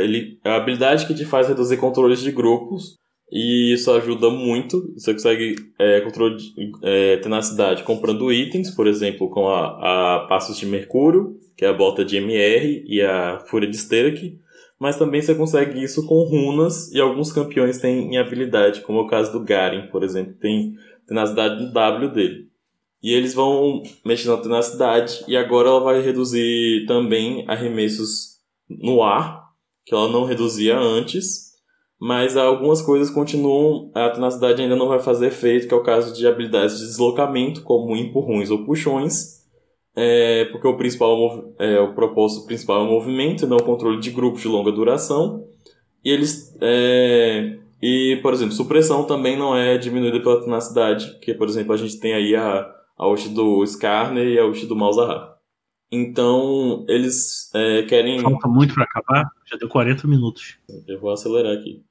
[0.45, 2.97] é a habilidade que te faz reduzir controles de grupos
[3.31, 4.93] e isso ajuda muito.
[4.95, 10.57] Você consegue é, controle de é, tenacidade comprando itens, por exemplo, com a, a Passos
[10.57, 14.39] de Mercúrio, que é a bota de MR, e a Fúria de Sterk.
[14.79, 19.09] Mas também você consegue isso com runas, e alguns campeões têm habilidade, como é o
[19.09, 20.75] caso do Garen, por exemplo, tem
[21.07, 22.48] tenacidade no W dele.
[23.03, 29.49] E eles vão mexer na tenacidade, e agora ela vai reduzir também arremessos no ar,
[29.87, 31.49] que ela não reduzia antes,
[32.01, 36.15] mas algumas coisas continuam, a tenacidade ainda não vai fazer efeito, que é o caso
[36.15, 39.39] de habilidades de deslocamento, como empurrões ou puxões,
[39.97, 44.11] é, porque o principal é, o propósito principal é o movimento, não o controle de
[44.11, 45.45] grupos de longa duração.
[46.05, 51.49] E eles é, e por exemplo, supressão também não é diminuída pela tenacidade, que por
[51.49, 55.39] exemplo a gente tem aí a a ult do Skarner e a ult do Malzahar.
[55.91, 60.59] Então eles é, querem Falta muito para acabar, já deu 40 minutos.
[60.87, 61.83] eu vou acelerar aqui.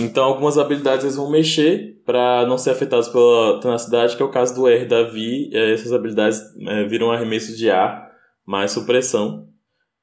[0.00, 4.30] Então, algumas habilidades eles vão mexer para não ser afetados pela tenacidade, que é o
[4.30, 5.50] caso do R da Vi.
[5.54, 8.10] Essas habilidades eh, viram arremessos de ar,
[8.44, 9.48] mais supressão.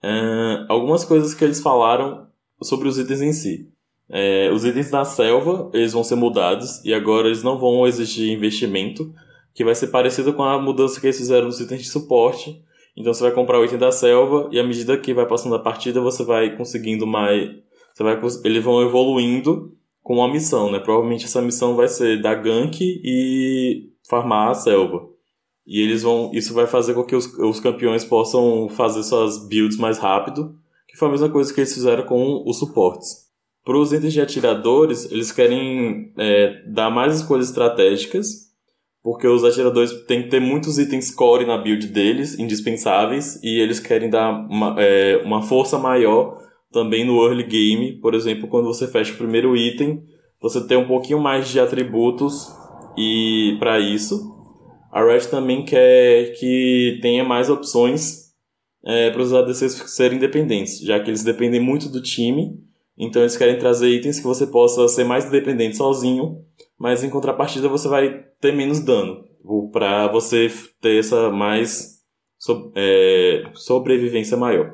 [0.01, 2.27] Eh, algumas coisas que eles falaram
[2.61, 3.69] sobre os itens em si.
[4.09, 8.31] Eh, os itens da selva, eles vão ser mudados e agora eles não vão exigir
[8.31, 9.13] investimento,
[9.53, 12.63] que vai ser parecido com a mudança que eles fizeram nos itens de suporte.
[12.95, 15.59] Então você vai comprar o item da selva e à medida que vai passando a
[15.59, 17.49] partida você vai conseguindo mais
[17.93, 20.79] você vai, eles vão evoluindo com uma missão, né?
[20.79, 25.09] Provavelmente essa missão vai ser dar gank e farmar a selva.
[25.65, 29.77] E eles vão, isso vai fazer com que os, os campeões possam fazer suas builds
[29.77, 30.55] mais rápido,
[30.87, 33.29] que foi a mesma coisa que eles fizeram com os suportes.
[33.63, 38.50] Para os itens de atiradores, eles querem é, dar mais escolhas estratégicas,
[39.03, 43.79] porque os atiradores têm que ter muitos itens core na build deles, indispensáveis, e eles
[43.79, 46.39] querem dar uma, é, uma força maior
[46.71, 50.03] também no early game, por exemplo, quando você fecha o primeiro item,
[50.41, 52.47] você tem um pouquinho mais de atributos
[52.97, 54.31] e para isso.
[54.91, 58.31] A Red também quer que tenha mais opções
[58.83, 62.59] para os ADCs serem independentes, já que eles dependem muito do time,
[62.97, 66.43] então eles querem trazer itens que você possa ser mais independente sozinho,
[66.81, 69.23] mas em contrapartida você vai ter menos dano,
[69.71, 71.99] para você ter essa mais
[72.39, 74.73] so- é, sobrevivência maior.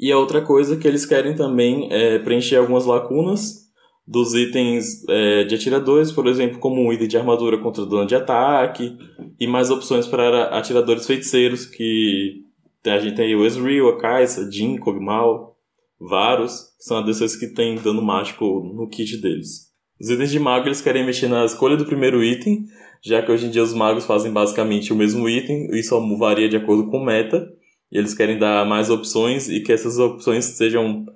[0.00, 3.70] E a outra coisa que eles querem também é preencher algumas lacunas
[4.06, 8.14] dos itens é, de atiradores, por exemplo, como um item de armadura contra dano de
[8.14, 8.96] ataque,
[9.38, 12.42] e mais opções para atiradores feiticeiros, que
[12.86, 15.54] a gente tem o Ezreal, a Kai'Sa, Jhin, Kog'Maw,
[16.00, 19.73] Varus, que são ADCs que tem dano mágico no kit deles.
[20.00, 22.64] Os itens de mago eles querem mexer na escolha do primeiro item,
[23.02, 26.56] já que hoje em dia os magos fazem basicamente o mesmo item, só varia de
[26.56, 27.46] acordo com meta.
[27.92, 31.06] E eles querem dar mais opções e que essas opções sejam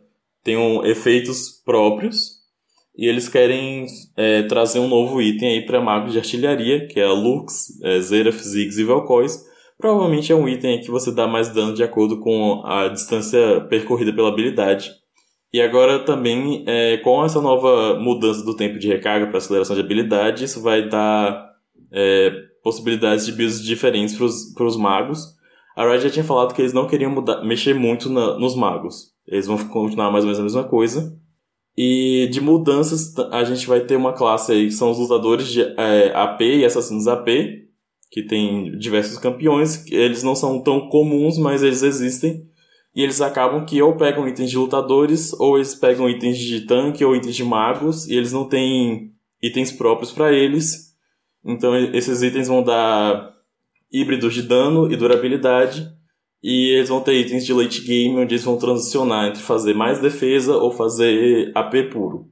[0.45, 2.39] tenham efeitos próprios.
[2.97, 3.87] E eles querem
[4.17, 8.01] é, trazer um novo item aí para magos de artilharia, que é a Lux, é,
[8.01, 9.45] Zeraf, Ziggs e Vel'Koz.
[9.79, 14.13] Provavelmente é um item que você dá mais dano de acordo com a distância percorrida
[14.13, 14.91] pela habilidade.
[15.53, 19.81] E agora também, é, com essa nova mudança do tempo de recarga para aceleração de
[19.83, 21.49] habilidade, isso vai dar
[21.93, 22.31] é,
[22.63, 24.17] possibilidades de builds diferentes
[24.55, 25.39] para os magos.
[25.75, 29.13] A Riot já tinha falado que eles não queriam mudar, mexer muito na- nos magos.
[29.27, 31.17] Eles vão continuar mais ou menos a mesma coisa.
[31.77, 35.63] E de mudanças, a gente vai ter uma classe aí que são os lutadores de
[35.63, 37.29] é, AP e assassinos AP,
[38.11, 39.87] que tem diversos campeões.
[39.91, 42.48] Eles não são tão comuns, mas eles existem.
[42.99, 47.05] E eles acabam que ou pegam itens de lutadores, ou eles pegam itens de tanque
[47.05, 50.97] ou itens de magos, e eles não têm itens próprios para eles.
[51.45, 53.33] Então esses itens vão dar
[53.93, 55.89] híbridos de dano e durabilidade.
[56.43, 60.01] E eles vão ter itens de late game, onde eles vão transicionar entre fazer mais
[60.01, 62.29] defesa ou fazer AP puro.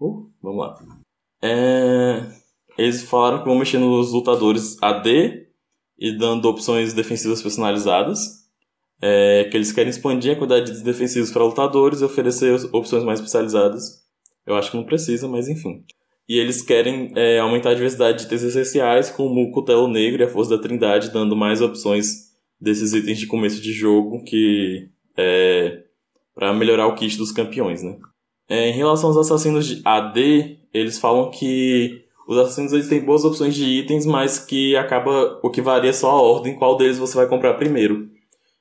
[0.00, 0.78] Uh, vamos lá.
[1.42, 2.24] É,
[2.78, 5.48] Eles falaram que vão mexer nos lutadores AD
[5.98, 8.47] e dando opções defensivas personalizadas.
[9.00, 13.20] É, que eles querem expandir a quantidade de defensivos para lutadores e oferecer opções mais
[13.20, 14.02] especializadas.
[14.44, 15.84] Eu acho que não precisa, mas enfim.
[16.28, 20.24] E eles querem é, aumentar a diversidade de itens essenciais, como o cutelo negro e
[20.24, 22.28] a força da trindade, dando mais opções
[22.60, 25.84] desses itens de começo de jogo, que é
[26.34, 27.98] para melhorar o kit dos campeões, né?
[28.48, 33.24] É, em relação aos assassinos de AD, eles falam que os assassinos eles têm boas
[33.24, 37.16] opções de itens, mas que acaba o que varia só a ordem, qual deles você
[37.16, 38.08] vai comprar primeiro.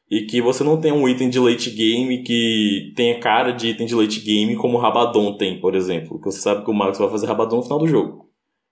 [0.09, 3.85] E que você não tem um item de late game que tenha cara de item
[3.85, 6.17] de late game como o Rabadon tem, por exemplo.
[6.19, 8.29] Que você sabe que o Max vai fazer Rabadon no final do jogo.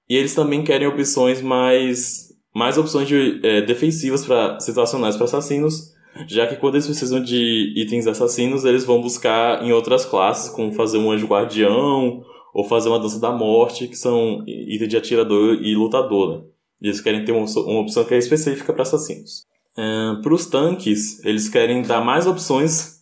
[0.10, 2.30] E eles também querem opções mais.
[2.54, 5.94] mais opções de, é, defensivas para situacionais para assassinos,
[6.28, 10.72] já que quando eles precisam de itens assassinos, eles vão buscar em outras classes, como
[10.72, 12.24] fazer um anjo guardião
[12.54, 16.38] ou fazer uma dança da morte, que são itens de atirador e lutador.
[16.38, 16.44] Né?
[16.82, 19.46] E eles querem ter uma, uma opção que é específica para assassinos.
[19.76, 22.96] Para os tanques, eles querem dar mais opções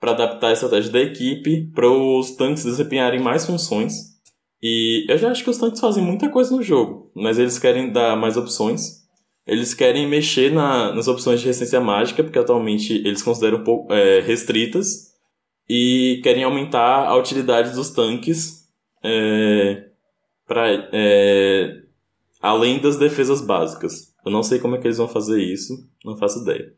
[0.00, 4.14] para adaptar a estratégia da equipe para os tanques desempenharem mais funções.
[4.62, 7.92] E eu já acho que os tanques fazem muita coisa no jogo, mas eles querem
[7.92, 9.04] dar mais opções.
[9.46, 13.92] Eles querem mexer na, nas opções de resistência mágica, porque atualmente eles consideram um pouco
[13.92, 15.12] é, restritas.
[15.68, 18.64] E querem aumentar a utilidade dos tanques
[19.02, 19.84] é,
[20.46, 21.83] pra, é,
[22.44, 24.12] além das defesas básicas.
[24.22, 25.72] Eu não sei como é que eles vão fazer isso,
[26.04, 26.74] não faço ideia.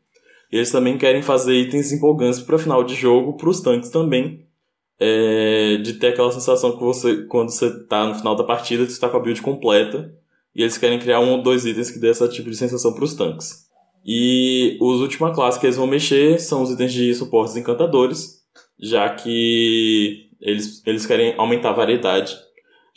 [0.49, 4.47] E eles também querem fazer itens empolgantes para final de jogo, para os tanques também.
[4.97, 8.93] É, de ter aquela sensação que você, quando você tá no final da partida, você
[8.93, 10.15] está com a build completa.
[10.55, 13.03] E eles querem criar um ou dois itens que dê esse tipo de sensação para
[13.03, 13.67] os tanques.
[14.05, 18.37] E os última classe que eles vão mexer são os itens de suportes encantadores,
[18.79, 22.46] já que eles, eles querem aumentar a variedade.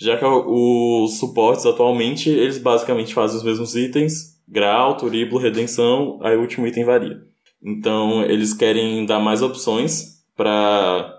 [0.01, 6.37] Já que os suportes atualmente, eles basicamente fazem os mesmos itens, grau, turiblo, redenção, aí
[6.37, 7.21] o último item varia.
[7.63, 11.17] Então eles querem dar mais opções para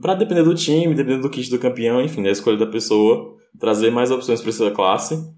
[0.00, 3.90] para depender do time, dependendo do kit do campeão, enfim, da escolha da pessoa, trazer
[3.90, 5.30] mais opções para essa classe.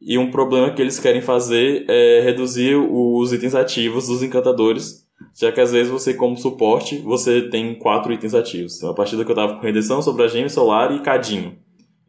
[0.00, 5.06] E um problema que eles querem fazer é reduzir os itens ativos dos encantadores,
[5.38, 8.78] já que às vezes você, como suporte, você tem quatro itens ativos.
[8.78, 11.58] Então, a partida que eu tava com redenção, Sobragêmeo, Solar e Cadinho.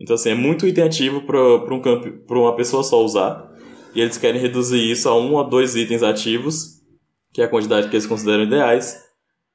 [0.01, 3.51] Então, assim, é muito item ativo para um campo, pra uma pessoa só usar.
[3.93, 6.81] E eles querem reduzir isso a um a dois itens ativos,
[7.31, 8.97] que é a quantidade que eles consideram ideais.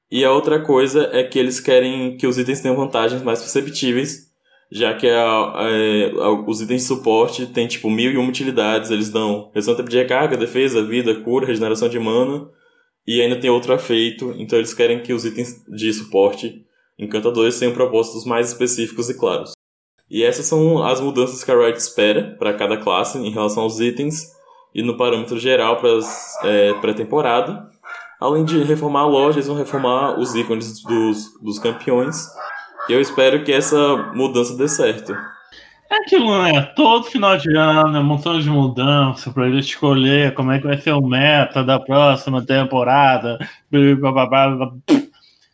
[0.08, 4.26] E a outra coisa é que eles querem que os itens tenham vantagens mais perceptíveis,
[4.70, 6.12] já que a, é,
[6.46, 9.90] os itens de suporte têm tipo mil e uma utilidades, eles dão redução de tempo
[9.90, 12.48] de recarga, defesa, vida, cura, regeneração de mana,
[13.04, 16.64] e ainda tem outro efeito, então eles querem que os itens de suporte
[16.98, 19.55] encantadores tenham propósitos mais específicos e claros.
[20.10, 23.80] E essas são as mudanças que a Riot espera para cada classe em relação aos
[23.80, 24.32] itens
[24.74, 25.98] e no parâmetro geral para
[26.44, 27.68] é, pré-temporada.
[28.20, 32.28] Além de reformar a loja, eles vão reformar os ícones dos, dos campeões.
[32.88, 35.12] E eu espero que essa mudança dê certo.
[35.90, 36.62] É aquilo, né?
[36.74, 40.66] Todo final de ano, é um montão de mudança para ele escolher como é que
[40.66, 43.38] vai ser o meta da próxima temporada.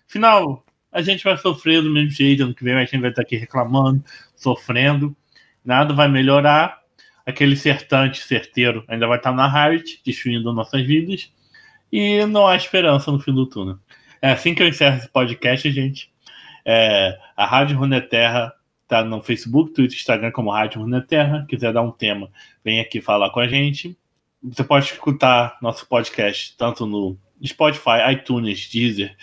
[0.09, 2.45] Final, a gente vai sofrer do mesmo jeito.
[2.45, 4.05] Ano que vem a gente vai estar aqui reclamando,
[4.37, 5.17] sofrendo.
[5.65, 6.83] Nada vai melhorar.
[7.25, 11.33] Aquele certantante certeiro ainda vai estar na Riot, destruindo nossas vidas.
[11.91, 13.79] E não há esperança no fim do túnel.
[14.21, 16.13] É assim que eu encerro esse podcast, gente.
[16.65, 18.53] É, a Rádio Runeterra
[18.87, 21.47] tá no Facebook, Twitter, Instagram como Rádio Runeterra.
[21.49, 22.31] Quiser dar um tema,
[22.63, 23.97] vem aqui falar com a gente.
[24.43, 29.17] Você pode escutar nosso podcast tanto no Spotify, iTunes, Deezer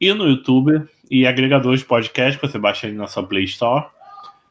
[0.00, 3.86] e no YouTube e agregadores de podcast que você baixa aí na sua Play Store.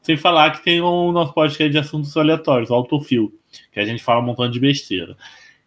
[0.02, 3.34] Sem falar que tem o nosso podcast de assuntos aleatórios, o Autofil,
[3.72, 5.16] que a gente fala um montão de besteira.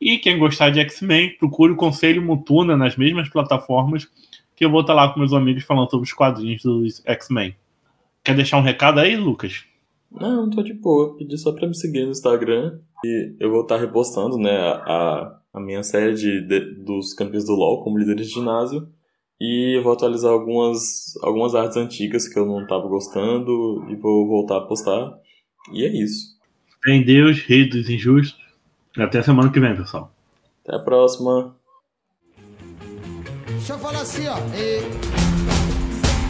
[0.01, 4.07] E quem gostar de X-Men, procure o Conselho Mutuna nas mesmas plataformas
[4.55, 7.55] que eu vou estar lá com meus amigos falando sobre os quadrinhos dos X-Men.
[8.25, 9.65] Quer deixar um recado aí, Lucas?
[10.11, 11.17] Não, tô de boa.
[11.17, 12.79] Pedi só pra me seguir no Instagram.
[13.05, 17.53] E eu vou estar repostando, né, a, a minha série de, de, dos campeões do
[17.53, 18.89] LoL como líderes de ginásio.
[19.41, 24.27] E eu vou atualizar algumas, algumas artes antigas que eu não tava gostando e vou
[24.27, 25.19] voltar a postar.
[25.73, 26.37] E é isso.
[26.87, 28.41] Em Deus, Rei dos Injustos.
[28.97, 30.11] Até semana que vem, pessoal.
[30.65, 31.55] Até a próxima.
[33.49, 34.37] Deixa eu falar assim, ó.
[34.55, 35.17] E...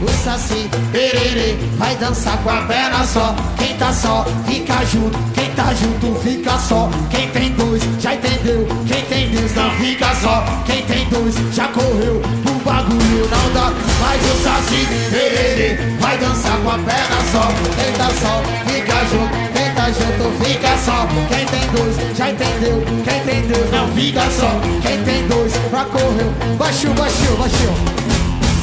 [0.03, 3.35] O Saci, pererê, vai dançar com a perna só.
[3.57, 5.17] Quem tá só, fica junto.
[5.33, 6.91] Quem tá junto, fica só.
[7.11, 8.67] Quem tem dois, já entendeu.
[8.87, 10.45] Quem tem Deus, não fica só.
[10.67, 12.21] Quem tem dois, já correu.
[12.67, 13.73] Bagulho não dá.
[14.01, 17.47] Mas o Saci, pererê, vai dançar com a perna só.
[17.77, 19.37] Quem tá só, fica junto.
[19.55, 21.07] Quem tá junto, fica só.
[21.29, 22.83] Quem tem dois, já entendeu.
[23.05, 24.51] Quem tem Deus, não fica só.
[24.83, 26.35] Quem tem dois, já correu.
[26.59, 27.96] Baixou, baixou, baixou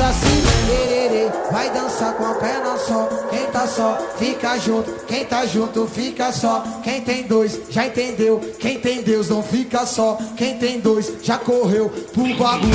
[0.03, 3.07] assim, tererê, vai dançar com a perna só.
[3.29, 6.63] Quem tá só, fica junto, quem tá junto, fica só.
[6.83, 8.39] Quem tem dois, já entendeu.
[8.59, 10.17] Quem tem Deus, não fica só.
[10.35, 12.73] Quem tem dois, já correu pro bagulho.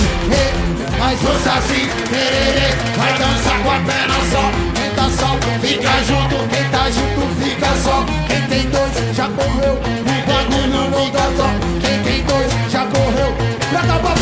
[0.99, 4.51] Mas dança assim, tererê, vai dançar com a perna só.
[4.75, 8.05] Quem tá só, fica junto, quem tá junto, fica só.
[8.27, 11.49] Quem tem dois, já correu pro bagulho, não dá só.
[11.81, 13.35] Quem tem dois, já correu
[13.71, 14.15] pra acabar.
[14.15, 14.18] Tá